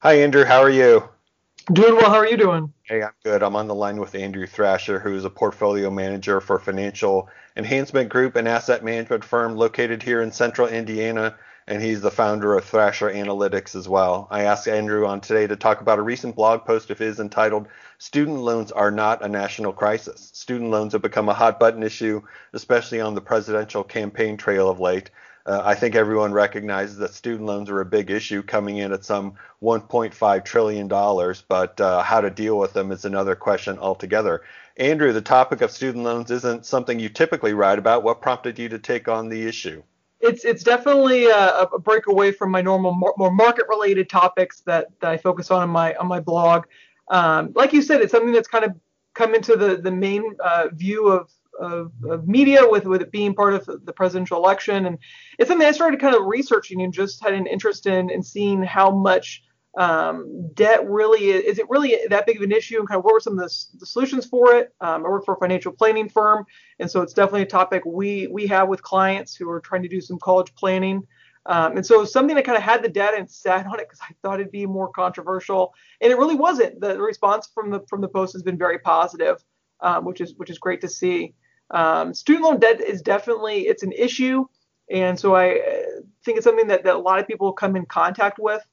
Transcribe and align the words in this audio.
Hi, 0.00 0.20
Andrew. 0.20 0.44
How 0.44 0.62
are 0.62 0.70
you? 0.70 1.08
Doing 1.72 1.96
well. 1.96 2.08
How 2.08 2.18
are 2.18 2.26
you 2.28 2.36
doing? 2.36 2.72
Hey, 2.84 3.02
I'm 3.02 3.10
good. 3.24 3.42
I'm 3.42 3.56
on 3.56 3.66
the 3.66 3.74
line 3.74 3.98
with 3.98 4.14
Andrew 4.14 4.46
Thrasher, 4.46 5.00
who 5.00 5.16
is 5.16 5.24
a 5.24 5.30
portfolio 5.30 5.90
manager 5.90 6.40
for 6.40 6.60
Financial 6.60 7.28
Enhancement 7.56 8.08
Group, 8.08 8.36
an 8.36 8.46
asset 8.46 8.84
management 8.84 9.24
firm 9.24 9.56
located 9.56 10.00
here 10.04 10.22
in 10.22 10.30
central 10.30 10.68
Indiana, 10.68 11.34
and 11.66 11.82
he's 11.82 12.00
the 12.00 12.12
founder 12.12 12.56
of 12.56 12.64
Thrasher 12.64 13.10
Analytics 13.10 13.74
as 13.74 13.88
well. 13.88 14.28
I 14.30 14.44
asked 14.44 14.68
Andrew 14.68 15.04
on 15.04 15.20
today 15.20 15.48
to 15.48 15.56
talk 15.56 15.80
about 15.80 15.98
a 15.98 16.02
recent 16.02 16.36
blog 16.36 16.64
post 16.64 16.90
of 16.90 16.98
his 17.00 17.18
entitled 17.18 17.66
Student 17.98 18.38
Loans 18.38 18.70
Are 18.70 18.92
Not 18.92 19.24
a 19.24 19.28
National 19.28 19.72
Crisis. 19.72 20.30
Student 20.32 20.70
loans 20.70 20.92
have 20.92 21.02
become 21.02 21.28
a 21.28 21.34
hot 21.34 21.58
button 21.58 21.82
issue, 21.82 22.22
especially 22.52 23.00
on 23.00 23.16
the 23.16 23.20
presidential 23.20 23.82
campaign 23.82 24.36
trail 24.36 24.70
of 24.70 24.78
late. 24.78 25.10
Uh, 25.48 25.62
I 25.64 25.74
think 25.74 25.94
everyone 25.94 26.34
recognizes 26.34 26.98
that 26.98 27.14
student 27.14 27.46
loans 27.46 27.70
are 27.70 27.80
a 27.80 27.86
big 27.86 28.10
issue 28.10 28.42
coming 28.42 28.76
in 28.76 28.92
at 28.92 29.02
some 29.02 29.32
$1.5 29.62 30.44
trillion, 30.44 30.88
but 31.48 31.80
uh, 31.80 32.02
how 32.02 32.20
to 32.20 32.28
deal 32.28 32.58
with 32.58 32.74
them 32.74 32.92
is 32.92 33.06
another 33.06 33.34
question 33.34 33.78
altogether. 33.78 34.42
Andrew, 34.76 35.10
the 35.10 35.22
topic 35.22 35.62
of 35.62 35.70
student 35.70 36.04
loans 36.04 36.30
isn't 36.30 36.66
something 36.66 37.00
you 37.00 37.08
typically 37.08 37.54
write 37.54 37.78
about. 37.78 38.02
What 38.02 38.20
prompted 38.20 38.58
you 38.58 38.68
to 38.68 38.78
take 38.78 39.08
on 39.08 39.30
the 39.30 39.46
issue? 39.46 39.82
It's 40.20 40.44
it's 40.44 40.64
definitely 40.64 41.26
a, 41.26 41.60
a 41.60 41.78
break 41.78 42.08
away 42.08 42.32
from 42.32 42.50
my 42.50 42.60
normal 42.60 42.92
more 43.16 43.32
market 43.32 43.66
related 43.68 44.10
topics 44.10 44.60
that, 44.66 44.88
that 45.00 45.10
I 45.10 45.16
focus 45.16 45.50
on 45.50 45.62
in 45.62 45.70
my 45.70 45.94
on 45.94 46.08
my 46.08 46.20
blog. 46.20 46.66
Um, 47.08 47.52
like 47.54 47.72
you 47.72 47.80
said, 47.82 48.02
it's 48.02 48.10
something 48.10 48.32
that's 48.32 48.48
kind 48.48 48.64
of 48.64 48.72
come 49.14 49.34
into 49.34 49.56
the 49.56 49.76
the 49.76 49.92
main 49.92 50.34
uh, 50.44 50.68
view 50.72 51.08
of 51.08 51.30
of, 51.58 51.92
of, 52.08 52.28
media 52.28 52.68
with 52.68 52.84
with 52.84 53.02
it 53.02 53.10
being 53.10 53.34
part 53.34 53.54
of 53.54 53.66
the 53.84 53.92
presidential 53.92 54.38
election, 54.38 54.86
and 54.86 54.98
it's 55.38 55.48
something 55.48 55.66
I 55.66 55.72
started 55.72 56.00
kind 56.00 56.14
of 56.14 56.24
researching 56.26 56.82
and 56.82 56.92
just 56.92 57.22
had 57.22 57.34
an 57.34 57.46
interest 57.46 57.86
in 57.86 58.10
in 58.10 58.22
seeing 58.22 58.62
how 58.62 58.90
much 58.90 59.42
um, 59.78 60.50
debt 60.54 60.88
really 60.88 61.30
is, 61.30 61.44
is, 61.44 61.58
it 61.58 61.66
really 61.68 61.98
that 62.10 62.26
big 62.26 62.36
of 62.36 62.42
an 62.42 62.52
issue 62.52 62.78
and 62.78 62.88
kind 62.88 62.98
of 62.98 63.04
what 63.04 63.14
were 63.14 63.20
some 63.20 63.38
of 63.38 63.38
the, 63.38 63.78
the 63.78 63.86
solutions 63.86 64.26
for 64.26 64.54
it. 64.54 64.74
Um, 64.80 65.06
I 65.06 65.08
work 65.08 65.24
for 65.24 65.34
a 65.34 65.38
financial 65.38 65.72
planning 65.72 66.08
firm, 66.08 66.44
and 66.78 66.90
so 66.90 67.02
it's 67.02 67.12
definitely 67.12 67.42
a 67.42 67.46
topic 67.46 67.84
we 67.86 68.26
we 68.26 68.46
have 68.48 68.68
with 68.68 68.82
clients 68.82 69.36
who 69.36 69.48
are 69.50 69.60
trying 69.60 69.82
to 69.82 69.88
do 69.88 70.00
some 70.00 70.18
college 70.18 70.54
planning. 70.54 71.06
Um, 71.46 71.76
and 71.76 71.86
so 71.86 72.04
something 72.04 72.36
that 72.36 72.44
kind 72.44 72.58
of 72.58 72.62
had 72.62 72.82
the 72.82 72.88
data 72.90 73.16
and 73.16 73.30
sat 73.30 73.66
on 73.66 73.80
it 73.80 73.88
because 73.88 74.00
I 74.02 74.12
thought 74.20 74.40
it'd 74.40 74.52
be 74.52 74.66
more 74.66 74.90
controversial, 74.90 75.72
and 76.00 76.12
it 76.12 76.18
really 76.18 76.34
wasn't. 76.34 76.80
The 76.80 77.00
response 77.00 77.48
from 77.54 77.70
the 77.70 77.80
from 77.88 78.00
the 78.00 78.08
post 78.08 78.32
has 78.32 78.42
been 78.42 78.58
very 78.58 78.78
positive, 78.78 79.42
um, 79.80 80.04
which 80.04 80.20
is 80.20 80.34
which 80.36 80.50
is 80.50 80.58
great 80.58 80.80
to 80.80 80.88
see. 80.88 81.34
Um, 81.70 82.14
student 82.14 82.44
loan 82.44 82.60
debt 82.60 82.80
is 82.80 83.02
definitely 83.02 83.66
it's 83.66 83.82
an 83.82 83.92
issue, 83.92 84.46
and 84.90 85.18
so 85.18 85.34
I 85.34 85.56
uh, 85.58 86.00
think 86.24 86.38
it's 86.38 86.44
something 86.44 86.68
that, 86.68 86.84
that 86.84 86.94
a 86.94 86.98
lot 86.98 87.18
of 87.18 87.26
people 87.26 87.52
come 87.52 87.76
in 87.76 87.86
contact 87.86 88.38
with. 88.38 88.64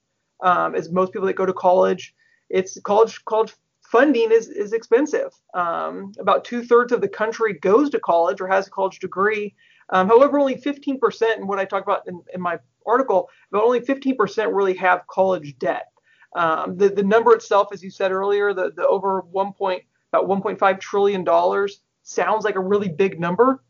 Um, 0.42 0.76
as 0.76 0.92
most 0.92 1.14
people 1.14 1.28
that 1.28 1.36
go 1.36 1.46
to 1.46 1.54
college, 1.54 2.14
it's 2.50 2.80
college 2.82 3.24
college 3.26 3.54
funding 3.82 4.32
is 4.32 4.48
is 4.48 4.74
expensive. 4.74 5.32
Um, 5.54 6.14
about 6.20 6.46
two 6.46 6.64
thirds 6.64 6.92
of 6.92 7.02
the 7.02 7.08
country 7.08 7.54
goes 7.54 7.90
to 7.92 8.00
college 8.00 8.42
or 8.42 8.48
has 8.48 8.68
a 8.68 8.72
college 8.72 9.00
degree. 9.00 9.56
Um, 9.92 10.08
however, 10.08 10.40
only 10.40 10.56
15%, 10.56 11.36
and 11.36 11.48
what 11.48 11.60
I 11.60 11.66
talk 11.66 11.84
about 11.84 12.08
in, 12.08 12.20
in 12.34 12.42
my 12.42 12.58
article, 12.88 13.30
about 13.52 13.64
only 13.64 13.80
15% 13.80 14.50
really 14.52 14.74
have 14.74 15.06
college 15.06 15.60
debt. 15.60 15.92
Um, 16.36 16.76
the 16.76 16.90
the 16.90 17.04
number 17.04 17.34
itself, 17.34 17.70
as 17.72 17.84
you 17.84 17.90
said 17.90 18.12
earlier, 18.12 18.54
the 18.54 18.72
the 18.76 18.88
over 18.88 19.22
1. 19.22 19.54
Point, 19.54 19.84
about 20.12 20.28
1.5 20.28 20.80
trillion 20.80 21.24
dollars 21.24 21.82
sounds 22.06 22.46
like 22.46 22.56
a 22.56 22.62
really 22.62 22.88
big 22.88 23.20
number. 23.20 23.62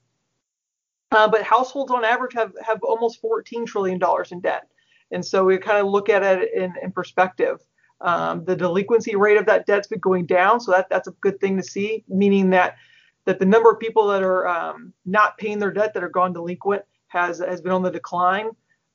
Uh, 1.12 1.28
but 1.28 1.42
households 1.42 1.92
on 1.92 2.04
average 2.04 2.34
have, 2.34 2.54
have 2.64 2.84
almost 2.84 3.22
$14 3.22 3.66
trillion 3.66 4.00
in 4.32 4.40
debt. 4.42 4.68
And 5.12 5.26
so 5.26 5.46
we 5.46 5.58
kind 5.58 5.80
of 5.80 5.88
look 5.88 6.10
at 6.10 6.24
it 6.24 6.54
in, 6.54 6.74
in 6.82 6.92
perspective. 6.92 7.60
Um, 8.02 8.44
the 8.44 8.56
delinquency 8.56 9.16
rate 9.16 9.38
of 9.38 9.46
that 9.46 9.66
debt's 9.66 9.88
been 9.88 10.00
going 10.00 10.26
down, 10.26 10.60
so 10.60 10.72
that, 10.72 10.90
that's 10.90 11.08
a 11.08 11.12
good 11.22 11.40
thing 11.40 11.56
to 11.58 11.64
see, 11.64 12.04
meaning 12.08 12.50
that 12.50 12.76
that 13.24 13.40
the 13.40 13.46
number 13.46 13.72
of 13.72 13.80
people 13.80 14.08
that 14.08 14.22
are 14.22 14.48
um, 14.48 14.94
not 15.06 15.38
paying 15.40 15.58
their 15.58 15.72
debt 15.72 15.94
that 15.96 16.04
are 16.04 16.10
gone 16.10 16.34
delinquent 16.34 16.84
has 17.08 17.40
has 17.40 17.62
been 17.62 17.72
on 17.72 17.82
the 17.82 17.90
decline. 17.90 18.50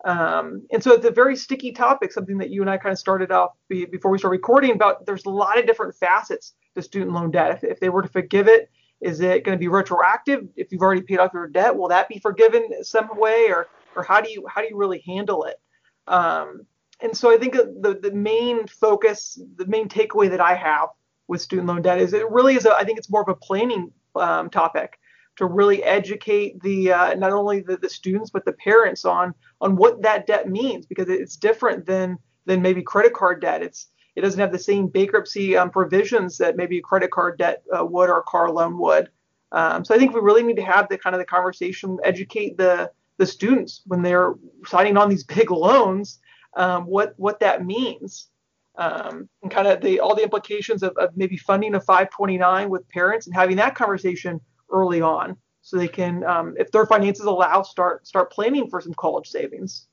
Um, 0.04 0.66
and 0.70 0.82
so 0.82 0.92
it's 0.92 1.04
a 1.04 1.10
very 1.10 1.34
sticky 1.34 1.72
topic, 1.72 2.12
something 2.12 2.38
that 2.38 2.50
you 2.50 2.60
and 2.60 2.70
I 2.70 2.76
kind 2.76 2.92
of 2.92 2.98
started 2.98 3.32
off 3.32 3.52
be, 3.68 3.84
before 3.86 4.10
we 4.10 4.18
start 4.18 4.32
recording 4.32 4.72
about. 4.72 5.06
There's 5.06 5.24
a 5.24 5.30
lot 5.30 5.58
of 5.58 5.66
different 5.66 5.94
facets 5.96 6.54
to 6.74 6.82
student 6.82 7.12
loan 7.12 7.30
debt. 7.30 7.52
If, 7.56 7.64
if 7.64 7.80
they 7.80 7.88
were 7.88 8.02
to 8.02 8.08
forgive 8.08 8.48
it, 8.48 8.70
is 9.00 9.20
it 9.20 9.44
going 9.44 9.56
to 9.56 9.60
be 9.60 9.68
retroactive 9.68 10.48
if 10.56 10.70
you've 10.70 10.82
already 10.82 11.02
paid 11.02 11.18
off 11.18 11.32
your 11.32 11.48
debt? 11.48 11.76
Will 11.76 11.88
that 11.88 12.08
be 12.08 12.18
forgiven 12.18 12.82
some 12.82 13.08
way, 13.18 13.46
or 13.48 13.68
or 13.96 14.02
how 14.02 14.20
do 14.20 14.30
you 14.30 14.46
how 14.48 14.60
do 14.60 14.68
you 14.68 14.76
really 14.76 15.02
handle 15.06 15.44
it? 15.44 15.56
Um, 16.06 16.66
and 17.00 17.16
so 17.16 17.32
I 17.32 17.38
think 17.38 17.54
the 17.54 17.98
the 18.00 18.12
main 18.12 18.66
focus, 18.66 19.40
the 19.56 19.66
main 19.66 19.88
takeaway 19.88 20.30
that 20.30 20.40
I 20.40 20.54
have 20.54 20.88
with 21.28 21.40
student 21.40 21.68
loan 21.68 21.82
debt 21.82 22.00
is 22.00 22.12
it 22.12 22.30
really 22.30 22.56
is. 22.56 22.66
A, 22.66 22.74
I 22.74 22.84
think 22.84 22.98
it's 22.98 23.10
more 23.10 23.22
of 23.22 23.28
a 23.28 23.34
planning 23.34 23.92
um, 24.16 24.50
topic 24.50 24.98
to 25.36 25.46
really 25.46 25.82
educate 25.82 26.60
the 26.62 26.92
uh, 26.92 27.14
not 27.14 27.32
only 27.32 27.60
the, 27.60 27.76
the 27.76 27.88
students 27.88 28.30
but 28.30 28.44
the 28.44 28.52
parents 28.52 29.04
on 29.04 29.34
on 29.60 29.76
what 29.76 30.02
that 30.02 30.26
debt 30.26 30.48
means 30.48 30.84
because 30.86 31.08
it's 31.08 31.36
different 31.36 31.86
than 31.86 32.18
than 32.44 32.60
maybe 32.60 32.82
credit 32.82 33.14
card 33.14 33.40
debt. 33.40 33.62
It's 33.62 33.88
it 34.20 34.22
doesn't 34.22 34.40
have 34.40 34.52
the 34.52 34.58
same 34.58 34.86
bankruptcy 34.86 35.56
um, 35.56 35.70
provisions 35.70 36.36
that 36.36 36.54
maybe 36.54 36.76
a 36.76 36.82
credit 36.82 37.10
card 37.10 37.38
debt 37.38 37.62
uh, 37.74 37.82
would 37.82 38.10
or 38.10 38.18
a 38.18 38.22
car 38.24 38.50
loan 38.50 38.76
would. 38.76 39.08
Um, 39.50 39.82
so 39.82 39.94
I 39.94 39.98
think 39.98 40.12
we 40.12 40.20
really 40.20 40.42
need 40.42 40.56
to 40.56 40.62
have 40.62 40.90
the 40.90 40.98
kind 40.98 41.14
of 41.14 41.20
the 41.20 41.24
conversation, 41.24 41.98
educate 42.04 42.58
the 42.58 42.90
the 43.16 43.26
students 43.26 43.82
when 43.86 44.02
they're 44.02 44.34
signing 44.66 44.98
on 44.98 45.08
these 45.08 45.24
big 45.36 45.50
loans, 45.50 46.18
um, 46.54 46.84
what 46.84 47.14
what 47.16 47.40
that 47.40 47.64
means, 47.64 48.28
um, 48.76 49.26
and 49.42 49.50
kind 49.50 49.66
of 49.66 49.80
the 49.80 50.00
all 50.00 50.14
the 50.14 50.22
implications 50.22 50.82
of, 50.82 50.94
of 50.98 51.16
maybe 51.16 51.38
funding 51.38 51.74
a 51.74 51.80
529 51.80 52.68
with 52.68 52.86
parents 52.90 53.26
and 53.26 53.34
having 53.34 53.56
that 53.56 53.74
conversation 53.74 54.38
early 54.70 55.00
on, 55.00 55.34
so 55.62 55.78
they 55.78 55.88
can, 55.88 56.24
um, 56.24 56.54
if 56.58 56.70
their 56.70 56.84
finances 56.84 57.24
allow, 57.24 57.62
start 57.62 58.06
start 58.06 58.30
planning 58.30 58.68
for 58.68 58.82
some 58.82 58.94
college 58.94 59.28
savings. 59.28 59.86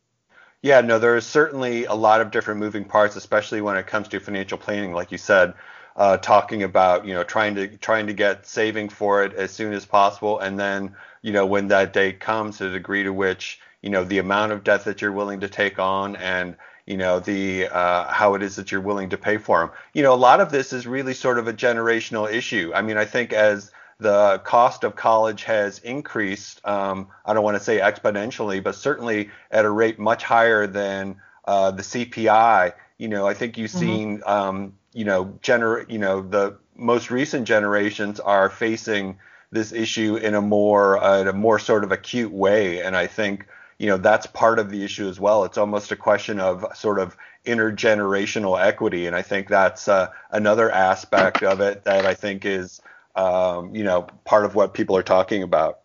Yeah, 0.67 0.81
no, 0.81 1.00
there 1.00 1.16
is 1.16 1.25
certainly 1.25 1.85
a 1.85 1.94
lot 1.94 2.19
of 2.19 2.29
different 2.29 2.59
moving 2.59 2.83
parts, 2.83 3.16
especially 3.16 3.61
when 3.61 3.78
it 3.78 3.88
comes 3.88 4.09
to 4.09 4.19
financial 4.19 4.57
planning, 4.57 4.91
like 4.91 5.13
you 5.13 5.17
said, 5.17 5.53
uh, 5.95 6.17
talking 6.17 6.61
about 6.63 7.05
you 7.05 7.13
know 7.13 7.23
trying 7.23 7.55
to 7.55 7.69
trying 7.78 8.05
to 8.07 8.13
get 8.13 8.45
saving 8.45 8.89
for 8.89 9.23
it 9.23 9.33
as 9.33 9.51
soon 9.51 9.72
as 9.72 9.85
possible, 9.85 10.39
and 10.39 10.59
then 10.59 10.94
you 11.22 11.31
know 11.31 11.45
when 11.45 11.69
that 11.69 11.94
day 11.94 12.11
comes, 12.11 12.57
the 12.57 12.69
degree 12.69 13.03
to 13.03 13.13
which 13.13 13.61
you 13.81 13.89
know 13.89 14.03
the 14.03 14.17
amount 14.17 14.51
of 14.51 14.66
debt 14.66 14.83
that 14.83 15.01
you're 15.01 15.13
willing 15.13 15.39
to 15.39 15.47
take 15.47 15.79
on, 15.79 16.17
and 16.17 16.57
you 16.85 16.97
know 16.97 17.22
the 17.22 17.67
uh, 17.69 18.11
how 18.11 18.33
it 18.35 18.44
is 18.44 18.57
that 18.57 18.69
you're 18.69 18.81
willing 18.81 19.09
to 19.11 19.17
pay 19.17 19.38
for 19.38 19.61
them. 19.61 19.72
You 19.94 20.03
know, 20.03 20.13
a 20.13 20.16
lot 20.27 20.41
of 20.41 20.51
this 20.51 20.73
is 20.73 20.85
really 20.85 21.13
sort 21.13 21.39
of 21.39 21.47
a 21.47 21.53
generational 21.53 22.29
issue. 22.29 22.73
I 22.75 22.81
mean, 22.81 22.97
I 22.97 23.06
think 23.06 23.31
as 23.31 23.72
the 23.99 24.39
cost 24.43 24.83
of 24.83 24.95
college 24.95 25.43
has 25.43 25.79
increased. 25.79 26.61
Um, 26.65 27.07
I 27.25 27.33
don't 27.33 27.43
want 27.43 27.57
to 27.57 27.63
say 27.63 27.79
exponentially, 27.79 28.63
but 28.63 28.75
certainly 28.75 29.29
at 29.49 29.65
a 29.65 29.69
rate 29.69 29.97
much 29.97 30.23
higher 30.23 30.67
than 30.67 31.17
uh, 31.45 31.71
the 31.71 31.81
CPI. 31.81 32.73
You 32.97 33.07
know, 33.07 33.27
I 33.27 33.33
think 33.33 33.57
you've 33.57 33.71
mm-hmm. 33.71 33.79
seen, 33.79 34.23
um, 34.25 34.73
you 34.93 35.05
know, 35.05 35.37
gener- 35.41 35.89
you 35.89 35.97
know, 35.97 36.21
the 36.21 36.57
most 36.75 37.09
recent 37.09 37.47
generations 37.47 38.19
are 38.19 38.49
facing 38.49 39.17
this 39.51 39.71
issue 39.71 40.17
in 40.17 40.35
a 40.35 40.41
more, 40.41 41.03
uh, 41.03 41.21
in 41.21 41.27
a 41.27 41.33
more 41.33 41.57
sort 41.57 41.83
of 41.83 41.91
acute 41.91 42.31
way, 42.31 42.81
and 42.81 42.95
I 42.95 43.07
think. 43.07 43.47
You 43.79 43.85
know 43.85 43.97
that's 43.97 44.25
part 44.25 44.57
of 44.57 44.71
the 44.71 44.83
issue 44.83 45.07
as 45.07 45.19
well. 45.19 45.43
It's 45.43 45.59
almost 45.59 45.91
a 45.91 45.95
question 45.95 46.39
of 46.39 46.65
sort 46.75 46.97
of 46.97 47.15
intergenerational 47.45 48.59
equity, 48.59 49.05
and 49.05 49.15
I 49.15 49.21
think 49.21 49.49
that's 49.49 49.87
uh, 49.87 50.07
another 50.31 50.71
aspect 50.71 51.43
of 51.43 51.61
it 51.61 51.83
that 51.83 52.03
I 52.03 52.15
think 52.15 52.43
is 52.43 52.81
um, 53.17 53.75
you 53.75 53.83
know, 53.83 54.03
part 54.23 54.45
of 54.45 54.55
what 54.55 54.73
people 54.73 54.95
are 54.95 55.03
talking 55.03 55.44
about. 55.44 55.79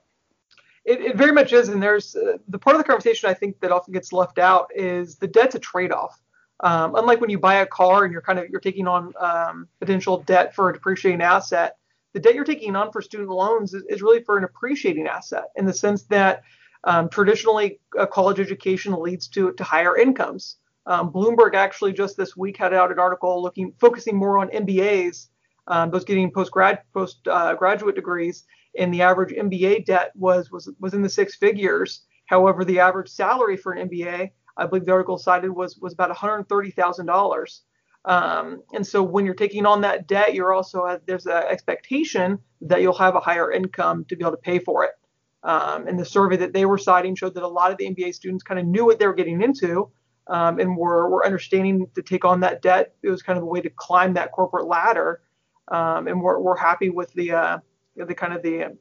It, 0.85 1.01
it 1.01 1.17
very 1.17 1.33
much 1.33 1.53
is, 1.53 1.69
and 1.69 1.83
there's 1.83 2.15
uh, 2.15 2.37
the 2.49 2.59
part 2.59 2.77
of 2.77 2.81
the 2.81 2.87
conversation 2.87 3.29
I 3.29 3.35
think 3.35 3.59
that 3.61 3.73
often 3.73 3.93
gets 3.93 4.13
left 4.13 4.39
out 4.39 4.71
is 4.75 5.17
the 5.17 5.27
debt's 5.27 5.55
a 5.55 5.59
trade-off. 5.59 6.21
Um, 6.61 6.95
unlike 6.95 7.21
when 7.21 7.31
you 7.31 7.39
buy 7.39 7.57
a 7.57 7.67
car 7.67 8.05
and 8.05 8.13
you're 8.13 8.23
kind 8.23 8.39
of 8.39 8.49
you're 8.49 8.61
taking 8.61 8.87
on 8.87 9.13
um, 9.19 9.69
potential 9.81 10.23
debt 10.23 10.55
for 10.55 10.71
a 10.71 10.73
depreciating 10.73 11.23
asset, 11.23 11.77
the 12.13 12.21
debt 12.21 12.35
you're 12.35 12.45
taking 12.45 12.77
on 12.77 12.93
for 12.93 13.01
student 13.01 13.31
loans 13.31 13.75
is, 13.75 13.83
is 13.89 14.03
really 14.03 14.23
for 14.23 14.39
an 14.39 14.45
appreciating 14.45 15.07
asset 15.07 15.45
in 15.57 15.65
the 15.65 15.73
sense 15.73 16.03
that 16.05 16.43
um, 16.85 17.09
traditionally 17.09 17.81
a 17.99 18.07
college 18.07 18.39
education 18.39 18.93
leads 18.93 19.27
to 19.29 19.53
to 19.53 19.65
higher 19.65 19.97
incomes. 19.97 20.57
Um, 20.87 21.13
Bloomberg 21.13 21.55
actually 21.55 21.93
just 21.93 22.17
this 22.17 22.37
week 22.37 22.57
had 22.57 22.75
out 22.75 22.93
an 22.93 22.99
article 22.99 23.41
looking 23.41 23.73
focusing 23.79 24.17
more 24.17 24.39
on 24.39 24.49
MBAs 24.49 25.29
um, 25.67 25.91
those 25.91 26.05
getting 26.05 26.31
post 26.31 26.51
grad 26.51 26.81
post 26.93 27.27
uh, 27.29 27.55
degrees, 27.95 28.45
and 28.79 28.93
the 28.93 29.03
average 29.03 29.35
MBA 29.35 29.85
debt 29.85 30.13
was 30.15 30.51
was 30.51 30.71
was 30.81 30.95
in 30.95 31.03
the 31.03 31.09
six 31.09 31.37
figures. 31.37 32.03
However, 32.27 32.65
the 32.65 32.81
average 32.81 33.09
salary 33.09 33.57
for 33.57 33.73
an 33.73 33.89
MBA, 33.89 34.31
I 34.57 34.67
believe 34.67 34.87
the 34.87 34.93
article 34.93 35.19
cited, 35.19 35.51
was 35.51 35.79
was 35.79 35.93
about 35.93 36.09
one 36.09 36.17
hundred 36.17 36.49
thirty 36.49 36.71
thousand 36.71 37.09
um, 37.09 37.15
dollars. 37.15 37.63
And 38.05 38.87
so 38.87 39.03
when 39.03 39.25
you're 39.25 39.35
taking 39.35 39.67
on 39.67 39.81
that 39.83 40.07
debt, 40.07 40.35
you're 40.35 40.53
also 40.53 40.83
uh, 40.83 40.99
there's 41.07 41.27
an 41.27 41.45
expectation 41.49 42.39
that 42.63 42.83
you'll 42.83 42.95
have 42.95 43.15
a 43.15 43.21
higher 43.21 43.53
income 43.53 44.05
to 44.07 44.17
be 44.17 44.23
able 44.23 44.33
to 44.33 44.37
pay 44.39 44.59
for 44.59 44.85
it. 44.85 44.93
Um, 45.45 45.89
and 45.89 45.99
the 45.99 46.05
survey 46.05 46.37
that 46.37 46.53
they 46.53 46.65
were 46.67 46.79
citing 46.79 47.15
showed 47.15 47.35
that 47.35 47.43
a 47.43 47.49
lot 47.49 47.73
of 47.73 47.79
the 47.79 47.87
MBA 47.87 48.15
students 48.15 48.45
kind 48.45 48.61
of 48.61 48.67
knew 48.67 48.85
what 48.85 48.99
they 48.99 49.07
were 49.07 49.15
getting 49.15 49.43
into, 49.43 49.91
um, 50.29 50.61
and 50.61 50.77
we're, 50.77 51.09
we're 51.09 51.25
understanding 51.25 51.89
to 51.95 52.03
take 52.03 52.25
on 52.25 52.41
that 52.41 52.63
debt. 52.63 52.95
It 53.03 53.11
was 53.11 53.23
kind 53.23 53.37
of 53.37 53.43
a 53.43 53.47
way 53.47 53.61
to 53.61 53.71
climb 53.71 54.15
that 54.15 54.31
corporate 54.31 54.67
ladder, 54.67 55.21
um, 55.73 56.07
and 56.07 56.21
we're, 56.21 56.39
we're 56.39 56.57
happy 56.57 56.91
with 56.91 57.13
the 57.15 57.33
uh, 57.33 57.59
the 57.97 58.15
kind 58.15 58.33
of 58.33 58.43
the 58.43 58.77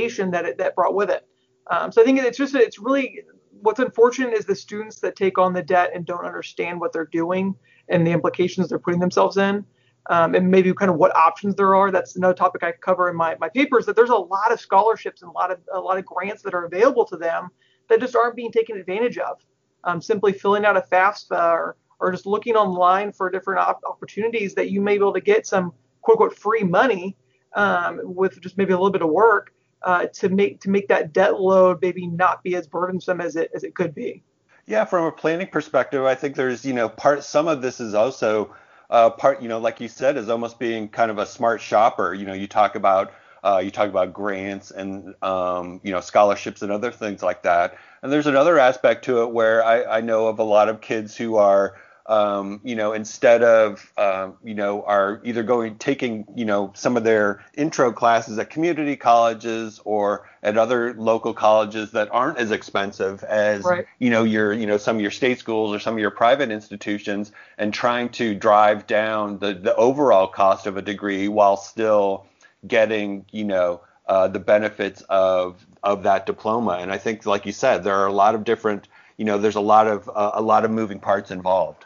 situation 0.00 0.30
that 0.32 0.44
it, 0.44 0.58
that 0.58 0.74
brought 0.74 0.94
with 0.94 1.10
it. 1.10 1.26
Um, 1.70 1.92
so 1.92 2.02
I 2.02 2.04
think 2.04 2.18
it's 2.18 2.38
just 2.38 2.54
it's 2.54 2.78
really 2.78 3.20
what's 3.60 3.80
unfortunate 3.80 4.32
is 4.32 4.46
the 4.46 4.54
students 4.54 5.00
that 5.00 5.14
take 5.14 5.38
on 5.38 5.52
the 5.52 5.62
debt 5.62 5.90
and 5.94 6.04
don't 6.04 6.24
understand 6.24 6.80
what 6.80 6.92
they're 6.92 7.10
doing 7.12 7.54
and 7.88 8.06
the 8.06 8.10
implications 8.10 8.68
they're 8.68 8.78
putting 8.78 9.00
themselves 9.00 9.36
in. 9.36 9.64
Um, 10.08 10.36
and 10.36 10.48
maybe 10.48 10.72
kind 10.72 10.88
of 10.88 10.98
what 10.98 11.16
options 11.16 11.56
there 11.56 11.74
are. 11.74 11.90
That's 11.90 12.14
another 12.14 12.32
topic 12.34 12.62
I 12.62 12.70
cover 12.80 13.10
in 13.10 13.16
my, 13.16 13.36
my 13.40 13.48
papers. 13.48 13.86
That 13.86 13.96
there's 13.96 14.10
a 14.10 14.14
lot 14.14 14.52
of 14.52 14.60
scholarships 14.60 15.22
and 15.22 15.28
a 15.28 15.32
lot 15.32 15.50
of 15.50 15.58
a 15.72 15.80
lot 15.80 15.98
of 15.98 16.04
grants 16.04 16.42
that 16.42 16.54
are 16.54 16.64
available 16.64 17.04
to 17.06 17.16
them 17.16 17.48
that 17.88 17.98
just 18.00 18.14
aren't 18.14 18.36
being 18.36 18.52
taken 18.52 18.78
advantage 18.78 19.18
of. 19.18 19.38
Um, 19.82 20.00
simply 20.00 20.32
filling 20.32 20.64
out 20.64 20.76
a 20.76 20.82
FAFSA 20.82 21.52
or, 21.52 21.76
or 22.00 22.12
just 22.12 22.26
looking 22.26 22.56
online 22.56 23.12
for 23.12 23.30
different 23.30 23.60
op- 23.60 23.82
opportunities 23.86 24.54
that 24.54 24.70
you 24.70 24.80
may 24.80 24.92
be 24.92 25.02
able 25.02 25.12
to 25.12 25.20
get 25.20 25.46
some 25.46 25.72
quote 26.02 26.20
unquote 26.20 26.38
free 26.38 26.62
money 26.62 27.16
um, 27.54 28.00
with 28.02 28.40
just 28.40 28.56
maybe 28.58 28.72
a 28.72 28.76
little 28.76 28.90
bit 28.90 29.02
of 29.02 29.08
work 29.08 29.52
uh, 29.82 30.06
to 30.06 30.28
make 30.28 30.60
to 30.60 30.70
make 30.70 30.88
that 30.88 31.12
debt 31.12 31.40
load 31.40 31.78
maybe 31.80 32.06
not 32.06 32.42
be 32.42 32.54
as 32.54 32.66
burdensome 32.66 33.20
as 33.20 33.36
it 33.36 33.50
as 33.54 33.64
it 33.64 33.74
could 33.74 33.94
be. 33.94 34.22
Yeah, 34.66 34.84
from 34.84 35.04
a 35.04 35.12
planning 35.12 35.46
perspective, 35.46 36.04
I 36.04 36.14
think 36.14 36.34
there's 36.34 36.64
you 36.64 36.72
know 36.72 36.88
part 36.88 37.24
some 37.24 37.48
of 37.48 37.62
this 37.62 37.80
is 37.80 37.94
also 37.94 38.54
uh, 38.90 39.10
part 39.10 39.40
you 39.40 39.48
know 39.48 39.58
like 39.58 39.80
you 39.80 39.88
said 39.88 40.16
is 40.16 40.28
almost 40.28 40.58
being 40.58 40.88
kind 40.88 41.10
of 41.10 41.18
a 41.18 41.26
smart 41.26 41.60
shopper. 41.60 42.14
You 42.14 42.26
know, 42.26 42.34
you 42.34 42.46
talk 42.46 42.74
about 42.74 43.12
uh, 43.44 43.58
you 43.58 43.70
talk 43.70 43.88
about 43.88 44.12
grants 44.12 44.72
and 44.72 45.14
um, 45.22 45.80
you 45.84 45.92
know 45.92 46.00
scholarships 46.00 46.62
and 46.62 46.72
other 46.72 46.90
things 46.90 47.22
like 47.22 47.42
that. 47.42 47.78
And 48.02 48.12
there's 48.12 48.26
another 48.26 48.58
aspect 48.58 49.04
to 49.04 49.22
it 49.22 49.30
where 49.30 49.64
I, 49.64 49.98
I 49.98 50.00
know 50.00 50.26
of 50.26 50.38
a 50.38 50.44
lot 50.44 50.68
of 50.68 50.80
kids 50.80 51.16
who 51.16 51.36
are 51.36 51.76
um, 52.08 52.60
you 52.62 52.76
know, 52.76 52.92
instead 52.92 53.42
of, 53.42 53.92
um, 53.98 54.36
you 54.44 54.54
know, 54.54 54.82
are 54.84 55.20
either 55.24 55.42
going 55.42 55.76
taking, 55.76 56.24
you 56.34 56.44
know, 56.44 56.72
some 56.74 56.96
of 56.96 57.04
their 57.04 57.44
intro 57.54 57.92
classes 57.92 58.38
at 58.38 58.50
community 58.50 58.96
colleges 58.96 59.80
or 59.84 60.28
at 60.42 60.56
other 60.56 60.94
local 60.94 61.34
colleges 61.34 61.90
that 61.92 62.08
aren't 62.12 62.38
as 62.38 62.52
expensive 62.52 63.24
as, 63.24 63.64
right. 63.64 63.86
you 63.98 64.10
know, 64.10 64.22
your, 64.22 64.52
you 64.52 64.66
know, 64.66 64.76
some 64.76 64.96
of 64.96 65.02
your 65.02 65.10
state 65.10 65.38
schools 65.40 65.74
or 65.74 65.80
some 65.80 65.94
of 65.94 66.00
your 66.00 66.12
private 66.12 66.50
institutions, 66.50 67.32
and 67.58 67.74
trying 67.74 68.08
to 68.10 68.34
drive 68.34 68.86
down 68.86 69.38
the 69.38 69.54
the 69.54 69.74
overall 69.74 70.28
cost 70.28 70.66
of 70.66 70.76
a 70.76 70.82
degree 70.82 71.26
while 71.26 71.56
still 71.56 72.26
getting, 72.66 73.24
you 73.32 73.44
know, 73.44 73.80
uh, 74.06 74.28
the 74.28 74.38
benefits 74.38 75.02
of 75.08 75.66
of 75.82 76.04
that 76.04 76.26
diploma. 76.26 76.78
And 76.80 76.92
I 76.92 76.98
think, 76.98 77.26
like 77.26 77.46
you 77.46 77.52
said, 77.52 77.82
there 77.82 77.96
are 77.96 78.06
a 78.06 78.12
lot 78.12 78.34
of 78.34 78.44
different, 78.44 78.86
you 79.16 79.24
know, 79.24 79.38
there's 79.38 79.56
a 79.56 79.60
lot 79.60 79.88
of 79.88 80.08
uh, 80.08 80.32
a 80.34 80.42
lot 80.42 80.64
of 80.64 80.70
moving 80.70 81.00
parts 81.00 81.30
involved. 81.30 81.85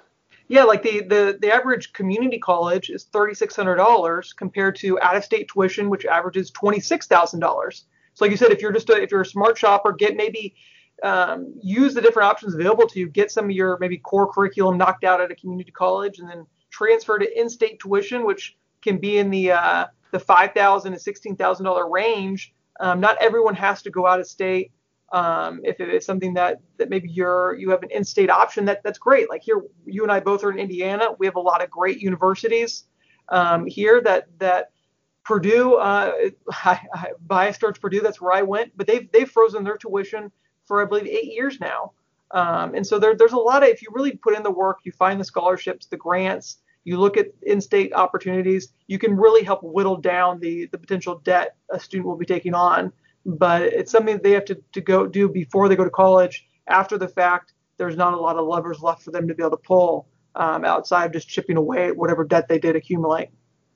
Yeah, 0.50 0.64
like 0.64 0.82
the, 0.82 1.02
the, 1.02 1.38
the 1.41 1.55
average 1.55 1.93
community 1.93 2.41
college 2.41 2.91
is 2.91 3.05
$3,600 3.05 4.35
compared 4.35 4.75
to 4.79 5.00
out 5.00 5.14
of 5.14 5.23
state 5.23 5.49
tuition, 5.49 5.88
which 5.88 6.05
averages 6.05 6.50
$26,000. 6.50 7.73
So, 7.73 7.85
like 8.25 8.32
you 8.32 8.37
said, 8.37 8.50
if 8.50 8.61
you're 8.61 8.73
just 8.73 8.91
a, 8.91 9.00
if 9.00 9.12
you're 9.12 9.20
a 9.20 9.26
smart 9.26 9.56
shopper, 9.56 9.93
get 9.93 10.17
maybe 10.17 10.56
um, 11.05 11.55
use 11.62 11.94
the 11.94 12.00
different 12.00 12.29
options 12.29 12.56
available 12.56 12.88
to 12.88 12.99
you. 12.99 13.08
Get 13.08 13.31
some 13.31 13.44
of 13.44 13.52
your 13.52 13.79
maybe 13.79 13.99
core 13.99 14.26
curriculum 14.26 14.76
knocked 14.76 15.05
out 15.05 15.20
at 15.20 15.31
a 15.31 15.37
community 15.37 15.70
college, 15.70 16.19
and 16.19 16.29
then 16.29 16.44
transfer 16.70 17.17
to 17.17 17.41
in-state 17.41 17.79
tuition, 17.79 18.25
which 18.25 18.56
can 18.82 18.99
be 18.99 19.19
in 19.19 19.31
the 19.31 19.53
uh, 19.53 19.87
the 20.11 20.19
five 20.19 20.53
thousand 20.53 20.94
to 20.94 20.99
sixteen 20.99 21.37
thousand 21.37 21.64
dollar 21.64 21.88
range. 21.88 22.53
Um, 22.81 22.99
not 22.99 23.17
everyone 23.20 23.55
has 23.55 23.82
to 23.82 23.91
go 23.91 24.05
out 24.05 24.19
of 24.19 24.26
state. 24.26 24.73
Um, 25.12 25.60
if 25.64 25.80
it 25.80 25.88
is 25.88 26.06
something 26.06 26.34
that 26.34 26.60
that 26.78 26.88
maybe 26.88 27.08
you're 27.10 27.54
you 27.54 27.70
have 27.70 27.82
an 27.82 27.90
in-state 27.90 28.30
option, 28.30 28.64
that 28.66 28.82
that's 28.84 28.98
great. 28.98 29.28
Like 29.28 29.42
here, 29.42 29.62
you 29.84 30.02
and 30.02 30.12
I 30.12 30.20
both 30.20 30.44
are 30.44 30.52
in 30.52 30.58
Indiana. 30.58 31.08
We 31.18 31.26
have 31.26 31.36
a 31.36 31.40
lot 31.40 31.62
of 31.62 31.70
great 31.70 31.98
universities 31.98 32.84
um, 33.28 33.66
here 33.66 34.00
that 34.02 34.28
that 34.38 34.70
Purdue, 35.24 35.74
uh, 35.74 36.12
I, 36.50 36.80
I, 36.94 37.06
biased 37.26 37.60
towards 37.60 37.78
Purdue. 37.78 38.00
That's 38.00 38.20
where 38.20 38.32
I 38.32 38.42
went, 38.42 38.72
but 38.76 38.86
they've 38.86 39.10
they've 39.12 39.30
frozen 39.30 39.64
their 39.64 39.76
tuition 39.76 40.30
for 40.64 40.82
I 40.82 40.84
believe 40.84 41.06
eight 41.06 41.32
years 41.32 41.60
now. 41.60 41.92
Um, 42.32 42.74
and 42.74 42.86
so 42.86 42.98
there, 42.98 43.16
there's 43.16 43.32
a 43.32 43.36
lot 43.36 43.64
of 43.64 43.68
if 43.68 43.82
you 43.82 43.88
really 43.92 44.12
put 44.12 44.36
in 44.36 44.44
the 44.44 44.50
work, 44.50 44.78
you 44.84 44.92
find 44.92 45.20
the 45.20 45.24
scholarships, 45.24 45.86
the 45.86 45.96
grants, 45.96 46.58
you 46.84 46.96
look 46.96 47.16
at 47.16 47.26
in-state 47.42 47.92
opportunities, 47.92 48.68
you 48.86 49.00
can 49.00 49.16
really 49.16 49.42
help 49.42 49.60
whittle 49.62 49.96
down 49.96 50.38
the 50.40 50.66
the 50.66 50.78
potential 50.78 51.20
debt 51.24 51.56
a 51.70 51.80
student 51.80 52.06
will 52.06 52.16
be 52.16 52.26
taking 52.26 52.54
on 52.54 52.92
but 53.25 53.62
it's 53.62 53.93
something 53.93 54.19
they 54.22 54.32
have 54.32 54.44
to, 54.46 54.61
to 54.72 54.81
go 54.81 55.06
do 55.06 55.28
before 55.28 55.69
they 55.69 55.76
go 55.76 55.84
to 55.84 55.90
college. 55.90 56.46
After 56.67 56.99
the 56.99 57.08
fact, 57.08 57.52
there's 57.76 57.96
not 57.96 58.14
a 58.14 58.17
lot 58.17 58.37
of 58.37 58.46
levers 58.46 58.81
left 58.81 59.02
for 59.02 59.11
them 59.11 59.28
to 59.28 59.34
be 59.34 59.43
able 59.43 59.56
to 59.56 59.62
pull 59.62 60.06
um, 60.34 60.64
outside 60.64 61.06
of 61.06 61.12
just 61.12 61.28
chipping 61.28 61.56
away 61.56 61.88
at 61.88 61.96
whatever 61.96 62.25
debt 62.25 62.49
they 62.49 62.58
did 62.58 62.76
accumulate. 62.76 63.31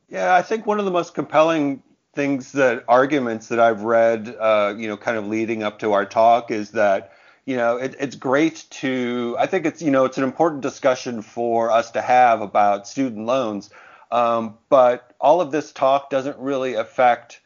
Yeah, 0.08 0.34
I 0.34 0.42
think 0.42 0.66
one 0.66 0.78
of 0.78 0.84
the 0.84 0.90
most 0.90 1.14
compelling 1.14 1.82
things 2.14 2.52
that 2.52 2.84
arguments 2.86 3.48
that 3.48 3.58
I've 3.58 3.82
read, 3.82 4.36
uh, 4.38 4.74
you 4.76 4.86
know, 4.86 4.96
kind 4.96 5.16
of 5.16 5.26
leading 5.26 5.62
up 5.62 5.78
to 5.80 5.92
our 5.92 6.06
talk 6.06 6.50
is 6.50 6.70
that, 6.72 7.12
you 7.44 7.56
know, 7.56 7.76
it, 7.76 7.96
it's 7.98 8.14
great 8.14 8.64
to, 8.70 9.36
I 9.38 9.46
think 9.46 9.66
it's, 9.66 9.82
you 9.82 9.90
know, 9.90 10.04
it's 10.04 10.18
an 10.18 10.24
important 10.24 10.62
discussion 10.62 11.22
for 11.22 11.70
us 11.70 11.90
to 11.92 12.02
have 12.02 12.40
about 12.40 12.86
student 12.86 13.26
loans. 13.26 13.70
Um, 14.12 14.58
but 14.68 15.12
all 15.20 15.40
of 15.40 15.50
this 15.50 15.72
talk 15.72 16.08
doesn't 16.08 16.38
really 16.38 16.74
affect 16.74 17.40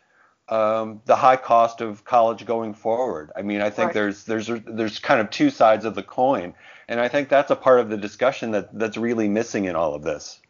um, 0.49 1.03
the 1.05 1.17
high 1.17 1.37
cost 1.37 1.81
of 1.81 2.05
college 2.05 2.47
going 2.47 2.75
forward. 2.75 3.31
I 3.37 3.43
mean, 3.43 3.61
I 3.61 3.71
think 3.71 3.89
right. 3.89 3.95
there's 3.95 4.25
there's 4.25 4.51
there's 4.67 4.99
kind 4.99 5.21
of 5.21 5.31
two 5.31 5.51
sides 5.51 5.85
of 5.85 5.95
the 5.95 6.03
coin, 6.03 6.55
and 6.89 7.01
I 7.01 7.09
think 7.09 7.29
that's 7.29 7.51
a 7.51 7.57
part 7.57 7.81
of 7.81 7.91
the 7.91 7.97
discussion 7.97 8.53
that 8.53 8.77
that's 8.79 8.97
really 8.97 9.29
missing 9.29 9.67
in 9.67 9.77
all 9.77 9.95
of 9.95 10.03
this. 10.03 10.41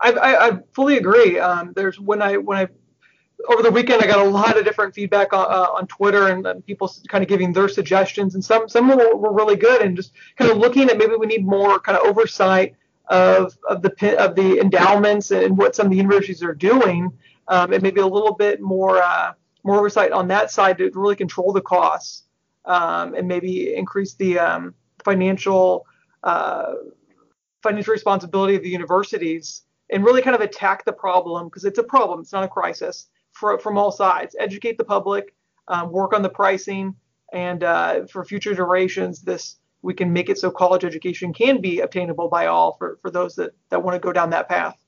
I, 0.00 0.12
I, 0.12 0.48
I 0.48 0.58
fully 0.72 0.98
agree. 0.98 1.38
Um, 1.38 1.72
there's 1.74 1.98
when 1.98 2.20
I 2.20 2.36
when 2.36 2.58
I 2.58 2.68
over 3.48 3.62
the 3.62 3.70
weekend 3.70 4.02
I 4.02 4.06
got 4.06 4.24
a 4.24 4.28
lot 4.28 4.58
of 4.58 4.64
different 4.64 4.94
feedback 4.94 5.32
on, 5.32 5.46
uh, 5.46 5.68
on 5.72 5.86
Twitter 5.86 6.28
and, 6.28 6.46
and, 6.46 6.64
people 6.64 6.90
kind 7.08 7.22
of 7.22 7.28
giving 7.28 7.52
their 7.52 7.68
suggestions, 7.68 8.34
and 8.34 8.44
some 8.44 8.68
some 8.68 8.88
were, 8.88 9.16
were 9.16 9.32
really 9.32 9.56
good, 9.56 9.80
and 9.80 9.96
just 9.96 10.12
kind 10.36 10.50
of 10.50 10.58
looking 10.58 10.90
at 10.90 10.98
maybe 10.98 11.16
we 11.16 11.26
need 11.26 11.46
more 11.46 11.80
kind 11.80 11.96
of 11.96 12.06
oversight 12.06 12.74
of 13.08 13.56
of 13.68 13.82
the 13.82 14.18
of 14.18 14.34
the 14.34 14.58
endowments 14.60 15.30
and 15.30 15.56
what 15.56 15.74
some 15.74 15.86
of 15.86 15.90
the 15.90 15.96
universities 15.96 16.42
are 16.42 16.54
doing 16.54 17.10
um, 17.48 17.72
and 17.72 17.82
maybe 17.82 18.00
a 18.00 18.06
little 18.06 18.34
bit 18.34 18.60
more 18.60 19.02
uh, 19.02 19.32
more 19.64 19.76
oversight 19.76 20.12
on 20.12 20.28
that 20.28 20.50
side 20.50 20.78
to 20.78 20.90
really 20.94 21.16
control 21.16 21.52
the 21.52 21.60
costs 21.60 22.24
um, 22.64 23.14
and 23.14 23.26
maybe 23.26 23.74
increase 23.74 24.14
the 24.14 24.38
um, 24.38 24.74
financial 25.04 25.86
uh, 26.22 26.74
financial 27.62 27.92
responsibility 27.92 28.54
of 28.54 28.62
the 28.62 28.68
universities 28.68 29.62
and 29.90 30.04
really 30.04 30.22
kind 30.22 30.36
of 30.36 30.42
attack 30.42 30.84
the 30.84 30.92
problem 30.92 31.46
because 31.46 31.64
it's 31.64 31.78
a 31.78 31.82
problem 31.82 32.20
it's 32.20 32.32
not 32.32 32.44
a 32.44 32.48
crisis 32.48 33.08
for, 33.32 33.58
from 33.58 33.76
all 33.76 33.90
sides. 33.90 34.34
Educate 34.38 34.78
the 34.78 34.84
public 34.84 35.34
um, 35.68 35.90
work 35.90 36.12
on 36.12 36.22
the 36.22 36.28
pricing 36.28 36.94
and 37.32 37.64
uh, 37.64 38.06
for 38.06 38.24
future 38.24 38.54
durations 38.54 39.22
this 39.22 39.56
we 39.82 39.92
can 39.92 40.12
make 40.12 40.30
it 40.30 40.38
so 40.38 40.50
college 40.50 40.84
education 40.84 41.32
can 41.32 41.60
be 41.60 41.80
obtainable 41.80 42.28
by 42.28 42.46
all 42.46 42.72
for, 42.78 42.98
for 43.02 43.10
those 43.10 43.34
that, 43.34 43.52
that 43.68 43.82
want 43.82 43.94
to 43.94 43.98
go 43.98 44.12
down 44.12 44.30
that 44.30 44.48
path 44.48 44.83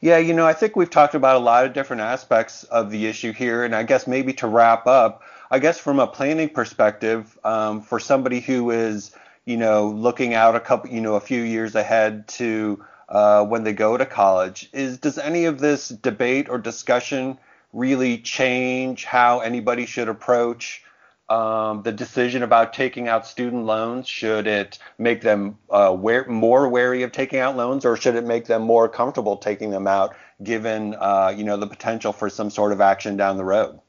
yeah, 0.00 0.18
you 0.18 0.34
know, 0.34 0.46
I 0.46 0.52
think 0.52 0.76
we've 0.76 0.90
talked 0.90 1.14
about 1.14 1.36
a 1.36 1.40
lot 1.40 1.64
of 1.64 1.72
different 1.72 2.02
aspects 2.02 2.64
of 2.64 2.90
the 2.90 3.06
issue 3.06 3.32
here, 3.32 3.64
and 3.64 3.74
I 3.74 3.82
guess 3.82 4.06
maybe 4.06 4.32
to 4.34 4.46
wrap 4.46 4.86
up, 4.86 5.22
I 5.50 5.58
guess 5.58 5.78
from 5.78 5.98
a 5.98 6.06
planning 6.06 6.48
perspective, 6.48 7.38
um, 7.44 7.80
for 7.80 7.98
somebody 7.98 8.40
who 8.40 8.70
is, 8.70 9.14
you 9.44 9.56
know, 9.56 9.88
looking 9.88 10.34
out 10.34 10.54
a 10.54 10.60
couple, 10.60 10.90
you 10.90 11.00
know, 11.00 11.14
a 11.14 11.20
few 11.20 11.42
years 11.42 11.74
ahead 11.74 12.28
to 12.28 12.84
uh, 13.08 13.44
when 13.44 13.64
they 13.64 13.72
go 13.72 13.96
to 13.96 14.04
college, 14.04 14.68
is 14.72 14.98
does 14.98 15.18
any 15.18 15.44
of 15.46 15.60
this 15.60 15.88
debate 15.88 16.48
or 16.48 16.58
discussion 16.58 17.38
really 17.72 18.18
change 18.18 19.04
how 19.04 19.40
anybody 19.40 19.86
should 19.86 20.08
approach 20.08 20.82
um, 21.28 21.82
the 21.82 21.92
decision 21.92 22.42
about 22.42 22.72
taking 22.72 23.08
out 23.08 23.26
student 23.26 23.64
loans? 23.64 24.08
Should 24.08 24.46
it 24.46 24.78
make 24.98 25.20
them 25.22 25.58
uh, 25.70 25.96
more 26.28 26.68
wary 26.68 27.02
of 27.02 27.12
taking 27.12 27.40
out 27.40 27.56
loans, 27.56 27.84
or 27.84 27.96
should 27.96 28.14
it 28.14 28.24
make 28.24 28.46
them 28.46 28.62
more 28.62 28.88
comfortable 28.88 29.36
taking 29.36 29.70
them 29.70 29.86
out, 29.86 30.14
given 30.42 30.94
uh, 30.94 31.34
you 31.36 31.44
know 31.44 31.56
the 31.56 31.66
potential 31.66 32.12
for 32.12 32.30
some 32.30 32.50
sort 32.50 32.72
of 32.72 32.80
action 32.80 33.16
down 33.16 33.36
the 33.36 33.44
road? 33.44 33.80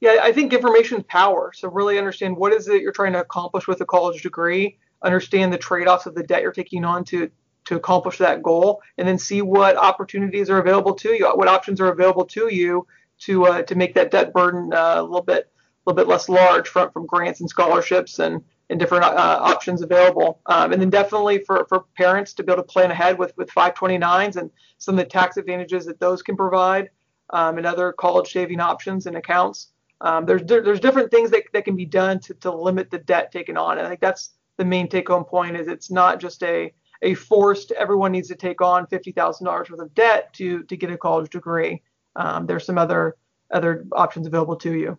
Yeah, 0.00 0.18
I 0.22 0.32
think 0.32 0.52
information 0.52 0.98
is 0.98 1.04
power. 1.04 1.52
So 1.54 1.68
really 1.68 1.98
understand 1.98 2.36
what 2.36 2.52
is 2.52 2.66
it 2.66 2.82
you're 2.82 2.90
trying 2.90 3.12
to 3.12 3.20
accomplish 3.20 3.68
with 3.68 3.80
a 3.80 3.86
college 3.86 4.22
degree. 4.22 4.78
Understand 5.02 5.52
the 5.52 5.58
trade-offs 5.58 6.06
of 6.06 6.14
the 6.14 6.22
debt 6.24 6.42
you're 6.42 6.52
taking 6.52 6.84
on 6.84 7.04
to 7.06 7.30
to 7.66 7.76
accomplish 7.76 8.18
that 8.18 8.42
goal, 8.42 8.82
and 8.98 9.06
then 9.06 9.18
see 9.18 9.40
what 9.40 9.76
opportunities 9.76 10.50
are 10.50 10.58
available 10.58 10.94
to 10.94 11.10
you, 11.10 11.30
what 11.36 11.46
options 11.46 11.80
are 11.80 11.92
available 11.92 12.24
to 12.24 12.52
you 12.52 12.88
to 13.20 13.46
uh, 13.46 13.62
to 13.62 13.76
make 13.76 13.94
that 13.94 14.10
debt 14.10 14.32
burden 14.32 14.72
uh, 14.72 14.94
a 14.96 15.02
little 15.02 15.22
bit 15.22 15.51
little 15.86 15.96
bit 15.96 16.08
less 16.08 16.28
large 16.28 16.68
from, 16.68 16.90
from 16.90 17.06
grants 17.06 17.40
and 17.40 17.48
scholarships 17.48 18.18
and, 18.18 18.42
and 18.70 18.78
different 18.78 19.04
uh, 19.04 19.38
options 19.40 19.82
available. 19.82 20.40
Um, 20.46 20.72
and 20.72 20.80
then 20.80 20.90
definitely 20.90 21.38
for, 21.40 21.66
for 21.68 21.84
parents 21.96 22.32
to 22.34 22.42
be 22.42 22.52
able 22.52 22.62
to 22.62 22.68
plan 22.68 22.90
ahead 22.90 23.18
with, 23.18 23.36
with 23.36 23.50
529s 23.50 24.36
and 24.36 24.50
some 24.78 24.98
of 24.98 25.04
the 25.04 25.10
tax 25.10 25.36
advantages 25.36 25.84
that 25.86 26.00
those 26.00 26.22
can 26.22 26.36
provide 26.36 26.90
um, 27.30 27.58
and 27.58 27.66
other 27.66 27.92
college 27.92 28.32
saving 28.32 28.60
options 28.60 29.06
and 29.06 29.16
accounts. 29.16 29.68
Um, 30.00 30.26
there's 30.26 30.42
there's 30.44 30.80
different 30.80 31.10
things 31.10 31.30
that, 31.30 31.44
that 31.52 31.64
can 31.64 31.76
be 31.76 31.86
done 31.86 32.18
to, 32.20 32.34
to 32.34 32.50
limit 32.52 32.90
the 32.90 32.98
debt 32.98 33.30
taken 33.30 33.56
on. 33.56 33.78
And 33.78 33.86
I 33.86 33.90
think 33.90 34.00
that's 34.00 34.30
the 34.58 34.64
main 34.64 34.88
take-home 34.88 35.24
point 35.24 35.56
is 35.56 35.68
it's 35.68 35.90
not 35.90 36.20
just 36.20 36.42
a 36.42 36.72
a 37.02 37.14
forced 37.14 37.72
everyone 37.72 38.12
needs 38.12 38.28
to 38.28 38.34
take 38.34 38.60
on 38.60 38.86
fifty 38.86 39.12
thousand 39.12 39.46
dollars 39.46 39.70
worth 39.70 39.80
of 39.80 39.94
debt 39.94 40.32
to 40.34 40.64
to 40.64 40.76
get 40.76 40.90
a 40.90 40.98
college 40.98 41.30
degree. 41.30 41.82
Um, 42.16 42.46
there's 42.46 42.66
some 42.66 42.78
other 42.78 43.16
other 43.52 43.86
options 43.92 44.26
available 44.26 44.56
to 44.56 44.74
you. 44.74 44.98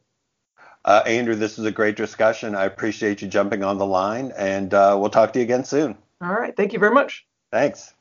Uh, 0.85 1.01
Andrew, 1.05 1.35
this 1.35 1.57
was 1.57 1.65
a 1.65 1.71
great 1.71 1.95
discussion. 1.95 2.55
I 2.55 2.65
appreciate 2.65 3.21
you 3.21 3.27
jumping 3.27 3.63
on 3.63 3.77
the 3.77 3.85
line, 3.85 4.33
and 4.37 4.73
uh, 4.73 4.97
we'll 4.99 5.09
talk 5.09 5.33
to 5.33 5.39
you 5.39 5.43
again 5.43 5.63
soon. 5.63 5.97
All 6.21 6.33
right. 6.33 6.55
Thank 6.55 6.73
you 6.73 6.79
very 6.79 6.93
much. 6.93 7.25
Thanks. 7.51 7.93